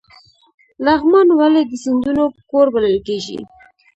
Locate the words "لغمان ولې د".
0.85-1.73